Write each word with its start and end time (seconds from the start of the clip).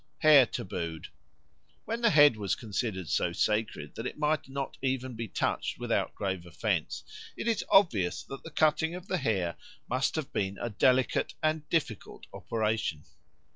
Hair 0.21 0.47
tabooed 0.47 1.09
WHEN 1.85 2.01
the 2.01 2.09
head 2.09 2.35
was 2.35 2.55
considered 2.55 3.07
so 3.07 3.31
sacred 3.31 3.93
that 3.93 4.07
it 4.07 4.17
might 4.17 4.49
not 4.49 4.75
even 4.81 5.13
be 5.13 5.27
touched 5.27 5.77
without 5.77 6.15
grave 6.15 6.43
offence, 6.47 7.03
it 7.37 7.47
is 7.47 7.63
obvious 7.69 8.23
that 8.23 8.41
the 8.41 8.49
cutting 8.49 8.95
of 8.95 9.07
the 9.07 9.19
hair 9.19 9.57
must 9.87 10.15
have 10.15 10.33
been 10.33 10.57
a 10.59 10.71
delicate 10.71 11.35
and 11.43 11.69
difficult 11.69 12.25
operation. 12.33 13.03